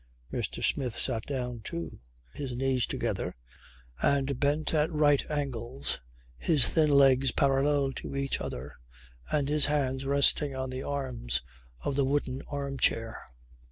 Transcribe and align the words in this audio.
Mr. 0.33 0.63
Smith 0.63 0.97
sat 0.97 1.27
down 1.27 1.59
too, 1.59 1.99
his 2.33 2.55
knees 2.55 2.87
together 2.87 3.35
and 4.01 4.39
bent 4.39 4.73
at 4.73 4.91
right 4.91 5.29
angles, 5.29 5.99
his 6.39 6.65
thin 6.67 6.89
legs 6.89 7.31
parallel 7.31 7.93
to 7.93 8.15
each 8.15 8.41
other 8.41 8.77
and 9.31 9.47
his 9.47 9.67
hands 9.67 10.03
resting 10.07 10.55
on 10.55 10.71
the 10.71 10.81
arms 10.81 11.43
of 11.81 11.95
the 11.95 12.03
wooden 12.05 12.41
arm 12.47 12.79
chair. 12.79 13.27